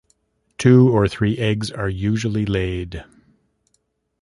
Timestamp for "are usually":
1.69-2.43